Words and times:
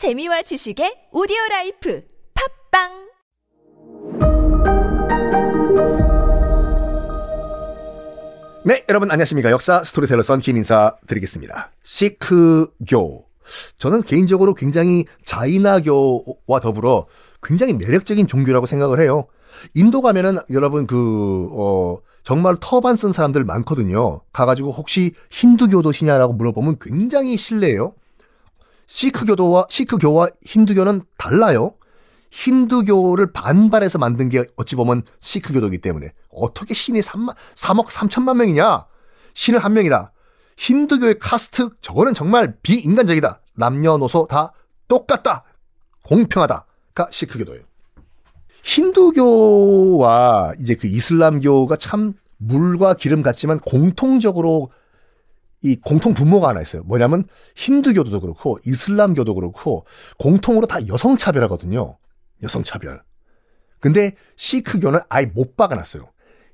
재미와 0.00 0.40
지식의 0.40 1.12
오디오 1.12 1.36
life 1.50 2.00
팟빵 2.72 2.88
네, 8.64 8.82
여러분 8.88 9.10
안녕하십니까. 9.10 9.50
역사 9.50 9.84
스토리텔러 9.84 10.22
썬킴 10.22 10.56
인사 10.56 10.96
드리겠습니다. 11.06 11.72
시크교. 11.82 13.26
저는 13.76 14.00
개인적으로 14.00 14.54
굉장히 14.54 15.04
자이나교와 15.26 16.60
더불어 16.62 17.06
굉장히 17.42 17.74
매력적인 17.74 18.26
종교라고 18.26 18.64
생각을 18.64 19.00
해요. 19.00 19.26
인도 19.74 20.00
가면은 20.00 20.38
여러분 20.48 20.86
그, 20.86 21.48
어, 21.52 21.98
정말 22.22 22.56
터반 22.58 22.96
쓴 22.96 23.12
사람들 23.12 23.44
많거든요. 23.44 24.22
가가지고 24.32 24.72
혹시 24.72 25.12
힌두교도 25.28 25.92
시냐라고 25.92 26.32
물어보면 26.32 26.76
굉장히 26.80 27.36
실례예요. 27.36 27.92
시크교도와, 28.90 29.66
시크교와 29.68 30.28
힌두교는 30.44 31.02
달라요. 31.16 31.74
힌두교를 32.32 33.32
반발해서 33.32 33.98
만든 33.98 34.28
게 34.28 34.44
어찌 34.56 34.76
보면 34.76 35.02
시크교도이기 35.20 35.78
때문에 35.78 36.12
어떻게 36.30 36.74
신이 36.74 37.00
3만, 37.00 37.34
3억 37.54 37.86
3천만 37.86 38.36
명이냐? 38.36 38.86
신은 39.34 39.60
한 39.60 39.72
명이다. 39.74 40.12
힌두교의 40.56 41.18
카스트 41.20 41.70
저거는 41.80 42.14
정말 42.14 42.56
비인간적이다. 42.62 43.40
남녀노소 43.54 44.26
다 44.28 44.52
똑같다. 44.88 45.44
공평하다가 46.02 47.08
시크교도예요. 47.10 47.62
힌두교와 48.64 50.54
이제 50.60 50.74
그 50.74 50.88
이슬람교가 50.88 51.76
참 51.76 52.14
물과 52.38 52.94
기름 52.94 53.22
같지만 53.22 53.60
공통적으로 53.60 54.70
이 55.62 55.76
공통 55.76 56.14
분모가 56.14 56.48
하나 56.48 56.60
있어요. 56.60 56.82
뭐냐면 56.84 57.24
힌두교도 57.54 58.20
그렇고 58.20 58.58
이슬람교도 58.66 59.34
그렇고 59.34 59.86
공통으로 60.18 60.66
다 60.66 60.86
여성 60.88 61.16
차별하거든요. 61.16 61.98
여성 62.42 62.62
차별. 62.62 63.02
근데 63.78 64.14
시크교는 64.36 65.00
아예 65.08 65.26
못 65.26 65.56
박아놨어요. 65.56 66.10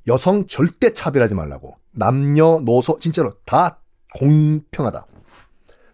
여성 0.08 0.46
절대 0.46 0.92
차별하지 0.92 1.34
말라고. 1.34 1.76
남녀, 1.92 2.60
노소, 2.64 2.98
진짜로 3.00 3.34
다 3.44 3.80
공평하다. 4.14 5.06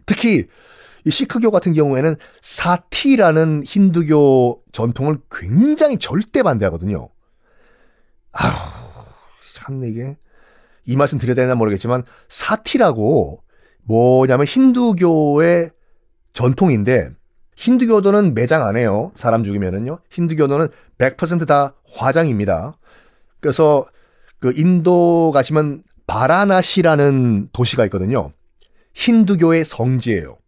특히 0.07 0.47
이 1.05 1.11
시크교 1.11 1.51
같은 1.51 1.73
경우에는 1.73 2.15
사티라는 2.41 3.65
힌두교 3.65 4.63
전통을 4.73 5.19
굉장히 5.31 5.97
절대 5.97 6.43
반대하거든요. 6.43 7.09
아휴, 8.33 8.53
참 9.55 9.85
이게 9.85 10.17
이 10.85 10.97
말씀 10.97 11.19
드려야 11.19 11.35
되나 11.35 11.55
모르겠지만 11.55 12.05
사티라고 12.29 13.43
뭐냐면 13.85 14.47
힌두교의 14.47 15.71
전통인데 16.33 17.11
힌두교도는 17.57 18.35
매장 18.35 18.65
안 18.65 18.77
해요. 18.77 19.13
사람 19.15 19.45
죽이면은요. 19.45 19.99
힌두교도는 20.11 20.69
100%다 20.99 21.75
화장입니다. 21.93 22.77
그래서 23.41 23.85
그 24.39 24.53
인도 24.57 25.31
가시면 25.33 25.83
바라나시라는 26.07 27.49
도시가 27.53 27.85
있거든요. 27.87 28.33
힌두교의 28.95 29.65
성지예요. 29.65 30.39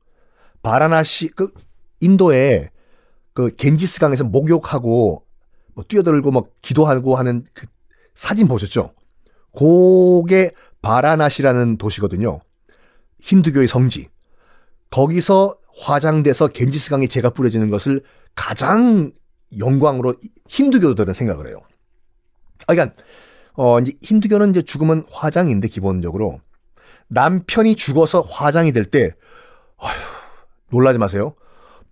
바라나시 0.63 1.29
그 1.29 1.53
인도에 2.01 2.71
그 3.33 3.55
겐지스 3.55 4.01
강에서 4.01 4.25
목욕하고 4.25 5.25
뭐 5.75 5.85
뛰어들고 5.87 6.31
막 6.31 6.47
기도하고 6.63 7.17
하는 7.17 7.45
그 7.53 7.67
사진 8.15 8.49
보셨죠? 8.49 8.93
고게 9.55 10.51
바라나시라는 10.83 11.79
도시거든요. 11.79 12.41
힌두교의 13.21 13.69
성지. 13.69 14.09
거기서 14.91 15.57
화장돼서 15.81 16.49
겐지스강에 16.49 17.07
재가 17.07 17.31
뿌려지는 17.31 17.71
것을 17.71 18.03
가장 18.35 19.13
영광으로 19.59 20.15
힌두교도들은 20.49 21.13
생각을 21.15 21.49
해요. 21.49 21.61
아, 22.67 22.75
그러니까 22.75 22.97
어 23.55 23.79
이제 23.81 23.93
힌두교는 24.03 24.51
이제 24.51 24.63
죽으면 24.63 25.05
화장인데 25.11 25.69
기본적으로 25.69 26.41
남편이 27.09 27.77
죽어서 27.77 28.21
화장이 28.21 28.73
될 28.73 28.85
때 28.87 29.13
놀라지 30.71 30.99
마세요. 30.99 31.35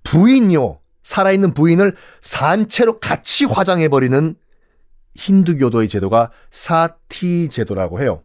부인요 0.04 0.80
살아있는 1.02 1.54
부인을 1.54 1.94
산채로 2.20 2.98
같이 3.00 3.44
화장해 3.44 3.88
버리는 3.88 4.34
힌두교도의 5.14 5.88
제도가 5.88 6.30
사티 6.50 7.48
제도라고 7.48 8.00
해요. 8.00 8.22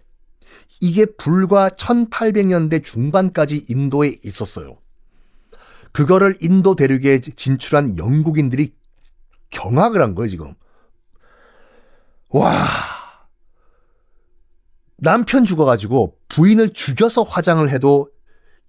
이게 0.79 1.05
불과 1.05 1.69
1800년대 1.69 2.83
중반까지 2.83 3.65
인도에 3.69 4.15
있었어요. 4.23 4.77
그거를 5.91 6.37
인도 6.41 6.75
대륙에 6.75 7.19
진출한 7.19 7.97
영국인들이 7.97 8.73
경악을 9.49 10.01
한 10.01 10.13
거예요, 10.13 10.29
지금. 10.29 10.53
와. 12.29 12.47
남편 14.97 15.45
죽어가지고 15.45 16.17
부인을 16.27 16.73
죽여서 16.73 17.23
화장을 17.23 17.67
해도 17.69 18.09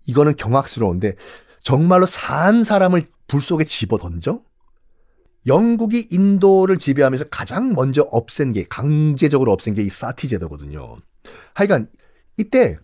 이거는 0.06 0.36
경악스러운데 0.36 1.16
정말로 1.62 2.06
산 2.06 2.62
사람을 2.62 3.04
불 3.26 3.40
속에 3.40 3.64
집어 3.64 3.98
던져? 3.98 4.42
영국이 5.48 6.09
인도를 6.10 6.78
지배하면서 6.78 7.26
가장 7.31 7.72
먼저 7.75 8.03
없앤 8.03 8.53
게 8.53 8.64
강제적으로 8.69 9.53
없앤 9.53 9.75
게 9.75 9.82
이 9.82 9.88
사티 9.88 10.28
제도거든요. 10.28 10.98
하여간 11.54 11.88
이때 12.36 12.76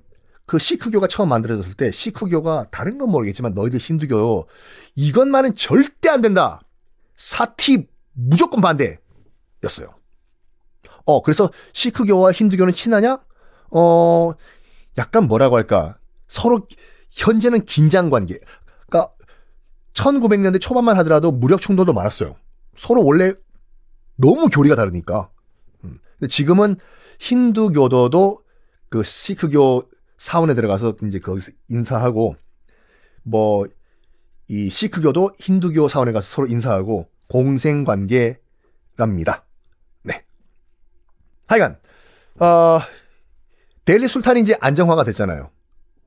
그 0.46 0.58
시크교가 0.58 1.06
처음 1.06 1.28
만들어졌을 1.30 1.74
때 1.74 1.90
시크교가 1.90 2.66
다른 2.70 2.98
건 2.98 3.10
모르겠지만 3.10 3.54
너희들 3.54 3.78
힌두교 3.78 4.48
이것만은 4.96 5.54
절대 5.54 6.08
안 6.08 6.20
된다. 6.20 6.60
사티 7.16 7.86
무조건 8.12 8.60
반대였어요. 8.60 9.94
어 11.06 11.22
그래서 11.22 11.50
시크교와 11.72 12.32
힌두교는 12.32 12.72
친하냐? 12.72 13.20
어 13.70 14.32
약간 14.98 15.26
뭐라고 15.26 15.56
할까 15.56 15.98
서로 16.28 16.66
현재는 17.10 17.64
긴장 17.64 18.10
관계. 18.10 18.38
그러니까 18.88 19.12
1900년대 19.94 20.60
초반만 20.60 20.96
하더라도 20.98 21.30
무력 21.30 21.60
충돌도 21.60 21.92
많았어요. 21.92 22.36
서로 22.76 23.04
원래 23.04 23.32
너무 24.16 24.48
교리가 24.48 24.76
다르니까. 24.76 25.30
음. 25.84 25.98
근데 26.18 26.28
지금은 26.28 26.76
힌두교도도 27.18 28.42
그 28.88 29.02
시크교 29.02 29.90
사원에 30.18 30.54
들어가서 30.54 30.96
이제 31.02 31.18
거기서 31.18 31.52
인사하고 31.68 32.36
뭐 33.22 33.66
이 34.48 34.68
시크교도 34.68 35.32
힌두교 35.38 35.88
사원에 35.88 36.12
가서 36.12 36.28
서로 36.28 36.46
인사하고 36.48 37.08
공생 37.28 37.84
관계랍니다. 37.84 39.46
네. 40.02 40.24
하여간 41.46 41.78
어 42.40 42.80
델리 43.84 44.06
술탄이 44.06 44.40
이제 44.40 44.56
안정화가 44.60 45.04
됐잖아요. 45.04 45.50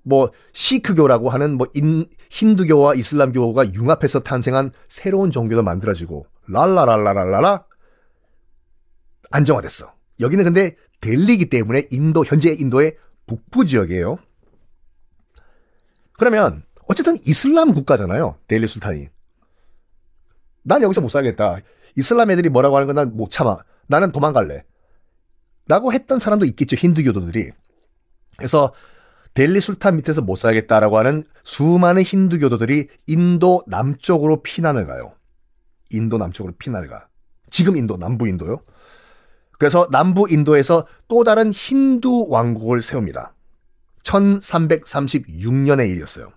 뭐 0.03 0.31
시크교라고 0.53 1.29
하는 1.29 1.57
뭐 1.57 1.67
인, 1.73 2.05
힌두교와 2.29 2.93
이슬람교가 2.95 3.73
융합해서 3.73 4.21
탄생한 4.21 4.71
새로운 4.87 5.31
종교도 5.31 5.63
만들어지고 5.63 6.27
랄라랄라랄라라 6.49 7.65
안정화됐어. 9.31 9.93
여기는 10.19 10.43
근데 10.45 10.75
델리기 11.01 11.49
때문에 11.49 11.87
인도 11.91 12.23
현재 12.25 12.51
인도의 12.51 12.97
북부 13.27 13.65
지역이에요. 13.65 14.17
그러면 16.13 16.63
어쨌든 16.87 17.15
이슬람 17.25 17.73
국가잖아요. 17.73 18.37
델리 18.47 18.67
술탄이. 18.67 19.09
난 20.63 20.81
여기서 20.83 21.01
못 21.01 21.09
살겠다. 21.09 21.59
이슬람 21.95 22.31
애들이 22.31 22.49
뭐라고 22.49 22.75
하는 22.77 22.87
건 22.87 22.95
난 22.95 23.15
못 23.15 23.29
참아. 23.31 23.57
나는 23.87 24.11
도망갈래. 24.11 24.63
라고 25.67 25.93
했던 25.93 26.19
사람도 26.19 26.45
있겠죠. 26.45 26.75
힌두교도들이. 26.75 27.51
그래서 28.37 28.73
델리 29.33 29.61
술탄 29.61 29.97
밑에서 29.97 30.21
못 30.21 30.35
살겠다라고 30.35 30.97
하는 30.97 31.23
수많은 31.43 32.01
힌두교도들이 32.01 32.87
인도 33.07 33.63
남쪽으로 33.67 34.41
피난을 34.41 34.87
가요. 34.87 35.13
인도 35.91 36.17
남쪽으로 36.17 36.53
피난을 36.57 36.87
가. 36.89 37.07
지금 37.49 37.77
인도, 37.77 37.97
남부 37.97 38.27
인도요. 38.27 38.61
그래서 39.57 39.87
남부 39.91 40.29
인도에서 40.29 40.85
또 41.07 41.23
다른 41.23 41.51
힌두 41.51 42.27
왕국을 42.29 42.81
세웁니다. 42.81 43.33
1336년의 44.03 45.89
일이었어요. 45.89 46.31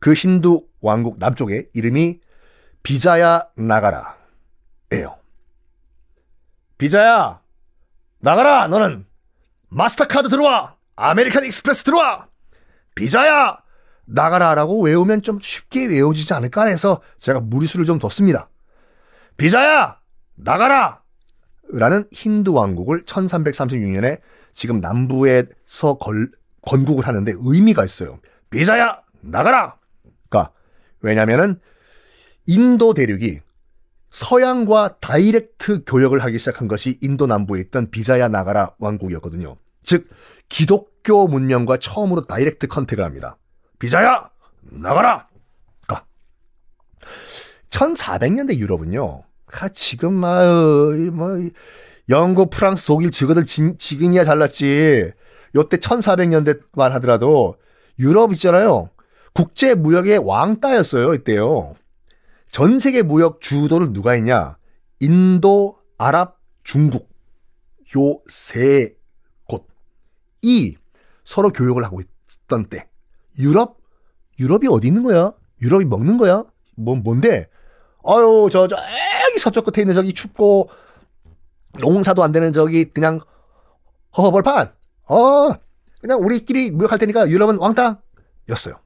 그 0.00 0.14
힌두 0.14 0.66
왕국 0.80 1.18
남쪽에 1.18 1.68
이름이 1.74 2.20
비자야 2.82 3.48
나가라예요. 3.56 5.18
비자야 6.78 7.40
나가라 8.20 8.68
너는 8.68 9.06
마스터카드 9.68 10.28
들어와 10.28 10.76
아메리칸 10.96 11.44
익스프레스 11.44 11.84
들어와 11.84 12.28
비자야 12.94 13.58
나가라라고 14.08 14.82
외우면 14.82 15.22
좀 15.22 15.38
쉽게 15.40 15.86
외워지지 15.86 16.32
않을까 16.34 16.64
해서 16.64 17.00
제가 17.18 17.40
무리수를 17.40 17.84
좀 17.84 17.98
뒀습니다. 17.98 18.48
비자야 19.36 19.98
나가라 20.34 21.02
라는 21.70 22.04
힌두 22.10 22.54
왕국을 22.54 23.04
1336년에 23.04 24.20
지금 24.52 24.80
남부에서 24.80 25.98
걸, 26.00 26.30
건국을 26.62 27.06
하는데 27.06 27.32
의미가 27.36 27.84
있어요. 27.84 28.18
비자야 28.50 29.02
나가라. 29.20 29.76
그러니까 30.28 30.52
왜냐면은 31.00 31.60
인도 32.46 32.94
대륙이 32.94 33.40
서양과 34.10 34.96
direct 35.00 35.84
교역을 35.84 36.20
하기 36.24 36.38
시작한 36.38 36.66
것이 36.66 36.98
인도 37.02 37.26
남부에 37.26 37.60
있던 37.60 37.90
비자야 37.90 38.28
나가라 38.28 38.70
왕국이었거든요. 38.78 39.56
즉 39.82 40.08
기독교 40.48 41.28
문명과 41.28 41.76
처음으로 41.76 42.26
direct 42.26 42.68
contact을 42.68 43.04
합니다. 43.04 43.36
비자야 43.78 44.30
나가라. 44.60 45.28
가. 45.86 46.04
1400년대 47.70 48.56
유럽은요. 48.56 49.22
아, 49.52 49.68
지금 49.68 50.14
막, 50.14 50.44
뭐, 51.12 51.36
영국, 52.08 52.50
프랑스, 52.50 52.86
독일, 52.86 53.10
지그들 53.10 53.44
지금이야 53.44 54.24
잘났지. 54.24 55.12
요때 55.54 55.76
1400년대만 55.78 56.90
하더라도 56.92 57.56
유럽 57.98 58.32
있잖아요. 58.32 58.90
국제 59.34 59.74
무역의 59.74 60.18
왕따였어요, 60.18 61.14
이때요. 61.14 61.74
전 62.50 62.78
세계 62.78 63.02
무역 63.02 63.40
주도를 63.40 63.92
누가 63.92 64.12
했냐? 64.12 64.56
인도, 65.00 65.78
아랍, 65.98 66.38
중국. 66.64 67.08
요 67.96 68.20
세 68.28 68.94
곳이 69.44 70.76
서로 71.24 71.50
교역을 71.50 71.84
하고 71.84 72.00
있던 72.00 72.66
때. 72.66 72.87
유럽? 73.38 73.78
유럽이 74.38 74.68
어디 74.68 74.88
있는 74.88 75.02
거야? 75.02 75.32
유럽이 75.62 75.84
먹는 75.84 76.18
거야? 76.18 76.44
뭐, 76.76 76.96
뭔데? 76.96 77.48
아유, 78.04 78.48
저, 78.50 78.68
저, 78.68 78.76
애기 78.76 79.38
서쪽 79.38 79.64
끝에 79.64 79.82
있는 79.82 79.94
저기 79.94 80.12
춥고, 80.12 80.70
농사도 81.80 82.22
안 82.22 82.32
되는 82.32 82.52
저기, 82.52 82.84
그냥, 82.84 83.20
허허벌판. 84.16 84.72
어, 85.08 85.50
그냥 86.00 86.20
우리끼리 86.20 86.70
무역할 86.70 86.98
테니까 86.98 87.28
유럽은 87.28 87.58
왕땅. 87.58 88.00
였어요. 88.48 88.80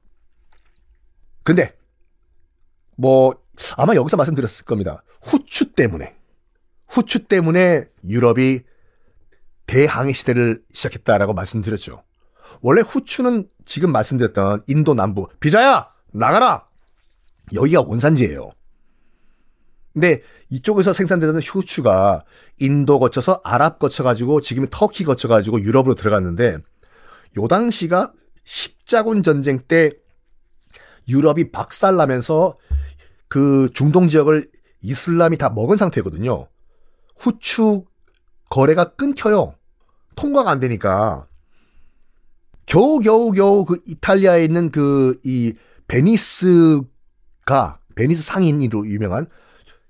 근데, 1.43 1.75
뭐, 2.95 3.35
아마 3.77 3.95
여기서 3.95 4.17
말씀드렸을 4.17 4.65
겁니다. 4.65 5.03
후추 5.21 5.73
때문에. 5.73 6.15
후추 6.87 7.25
때문에 7.25 7.85
유럽이 8.07 8.61
대항해 9.65 10.13
시대를 10.13 10.63
시작했다라고 10.73 11.33
말씀드렸죠. 11.33 12.03
원래 12.61 12.81
후추는 12.81 13.47
지금 13.65 13.91
말씀드렸던 13.91 14.63
인도 14.67 14.93
남부, 14.93 15.27
비자야! 15.39 15.89
나가라! 16.11 16.67
여기가 17.53 17.81
원산지예요. 17.81 18.51
근데 19.93 20.21
이쪽에서 20.49 20.91
생산되는 20.91 21.39
후추가 21.41 22.23
인도 22.59 22.99
거쳐서 22.99 23.41
아랍 23.43 23.77
거쳐가지고 23.77 24.41
지금 24.41 24.67
터키 24.71 25.03
거쳐가지고 25.03 25.61
유럽으로 25.61 25.93
들어갔는데 25.93 26.57
요 27.37 27.47
당시가 27.47 28.11
십자군 28.43 29.21
전쟁 29.21 29.59
때 29.59 29.91
유럽이 31.07 31.51
박살나면서 31.51 32.57
그 33.27 33.69
중동 33.73 34.07
지역을 34.07 34.49
이슬람이 34.81 35.37
다 35.37 35.49
먹은 35.49 35.77
상태거든요. 35.77 36.47
후추 37.17 37.85
거래가 38.49 38.95
끊겨요. 38.95 39.55
통과가 40.15 40.51
안 40.51 40.59
되니까. 40.59 41.27
겨우 42.65 42.99
겨우 42.99 43.31
겨우 43.31 43.65
그 43.65 43.79
이탈리아에 43.85 44.43
있는 44.43 44.71
그 44.71 45.15
이 45.23 45.53
베니스가 45.87 47.79
베니스 47.95 48.23
상인으로 48.23 48.87
유명한 48.87 49.27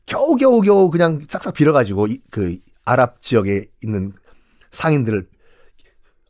겨우 0.06 0.36
겨우 0.36 0.62
겨우 0.62 0.90
그냥 0.90 1.22
싹싹 1.28 1.54
빌어가지고 1.54 2.08
그 2.30 2.58
아랍 2.86 3.22
지역에 3.22 3.68
있는 3.84 4.12
상인들을 4.72 5.28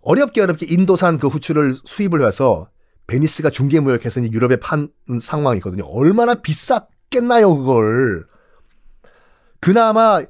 어렵게 0.02 0.42
어렵게 0.42 0.68
인도산 0.70 1.18
그 1.18 1.28
후추를 1.28 1.78
수입을 1.86 2.26
해서 2.28 2.70
베니스가 3.08 3.50
중개 3.50 3.80
무역해서 3.80 4.22
유럽에 4.22 4.58
판 4.58 4.90
상황이거든요. 5.20 5.86
얼마나 5.86 6.36
비쌌겠나요, 6.36 7.56
그걸. 7.56 8.26
그나마 9.60 10.22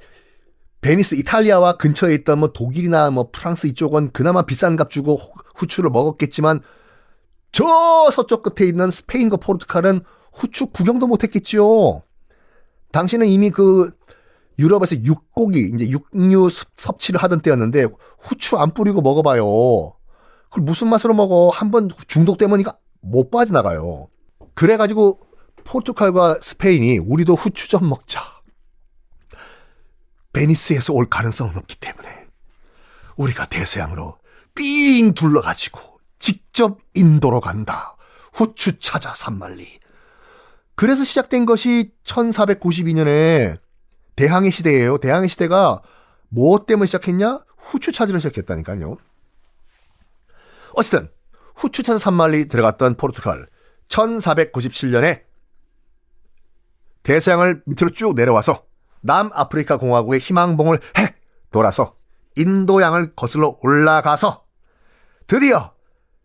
베니스, 0.84 1.16
이탈리아와 1.16 1.78
근처에 1.78 2.14
있던 2.14 2.40
뭐 2.40 2.52
독일이나 2.52 3.10
뭐 3.10 3.30
프랑스 3.32 3.68
이쪽은 3.68 4.12
그나마 4.12 4.42
비싼 4.42 4.76
값 4.76 4.90
주고 4.90 5.18
후추를 5.56 5.90
먹었겠지만 5.90 6.60
저 7.54 8.12
서쪽 8.12 8.44
끝에 8.44 8.68
있는 8.68 8.92
스페인과 8.92 9.38
포르투갈은 9.38 10.02
후추 10.34 10.68
구경도 10.68 11.08
못 11.08 11.24
했겠지요. 11.24 12.04
당신은 12.92 13.28
이미 13.28 13.50
그 13.50 13.92
유럽에서 14.60 14.98
육고기, 14.98 15.72
이제 15.74 15.90
육류 15.90 16.50
섭취를 16.76 17.24
하던 17.24 17.42
때였는데 17.42 17.86
후추 18.20 18.58
안 18.58 18.74
뿌리고 18.74 19.02
먹어봐요. 19.02 19.94
그걸 20.50 20.64
무슨 20.64 20.90
맛으로 20.90 21.14
먹어? 21.14 21.50
한번 21.50 21.90
중독되면 22.08 22.60
이거 22.60 22.76
못 23.00 23.32
빠져나가요. 23.32 24.10
그래가지고 24.54 25.20
포르투갈과 25.64 26.40
스페인이 26.42 26.98
우리도 26.98 27.36
후추 27.36 27.70
좀 27.70 27.88
먹자. 27.88 28.22
베니스에서 30.34 30.94
올 30.94 31.10
가능성은 31.10 31.58
없기 31.58 31.78
때문에 31.78 32.28
우리가 33.16 33.46
대서양으로 33.46 34.18
삥 34.56 35.14
둘러가지고 35.14 35.80
직접 36.20 36.80
인도로 36.94 37.40
간다. 37.40 37.96
후추 38.34 38.80
찾아 38.80 39.14
산말리. 39.14 39.80
그래서 40.76 41.04
시작된 41.04 41.46
것이 41.46 41.92
1492년에 42.04 43.60
대항해 44.16 44.50
시대예요. 44.50 44.98
대항해 44.98 45.28
시대가 45.28 45.82
뭐 46.30 46.66
때문에 46.66 46.88
시작했냐? 46.88 47.42
후추 47.58 47.92
찾으러 47.92 48.20
시작했다니까요. 48.20 48.98
어쨌든 50.74 51.10
후추 51.56 51.84
찾아 51.84 52.00
산말리 52.00 52.48
들어갔던 52.48 52.96
포르투갈 52.96 53.48
1497년에 53.90 55.22
대서양을 57.04 57.64
밑으로 57.66 57.92
쭉 57.92 58.16
내려와서 58.16 58.66
남아프리카 59.04 59.78
공화국의 59.78 60.20
희망봉을 60.20 60.80
해 60.98 61.16
돌아서 61.52 61.96
인도양을 62.36 63.16
거슬러 63.16 63.58
올라가서 63.62 64.44
드디어 65.28 65.72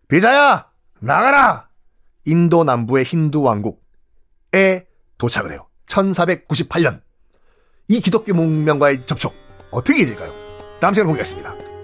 비자야 0.09 0.67
나가라 1.01 1.69
인도 2.25 2.65
남부의 2.65 3.05
힌두 3.05 3.43
왕국에 3.43 4.87
도착을 5.19 5.53
해요. 5.53 5.67
1498년 5.87 7.03
이 7.89 8.01
기독교 8.01 8.35
문명과의 8.35 9.01
접촉 9.01 9.35
어떻게 9.71 10.01
이어질까요? 10.01 10.33
다음 10.81 10.95
시간에 10.95 11.13
보겠습니다. 11.13 11.78